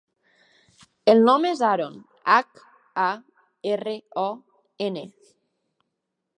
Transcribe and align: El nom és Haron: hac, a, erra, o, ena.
El 1.13 1.21
nom 1.27 1.45
és 1.49 1.61
Haron: 1.67 1.99
hac, 2.37 2.63
a, 3.09 3.11
erra, 3.75 3.95
o, 4.25 4.27
ena. 4.91 5.07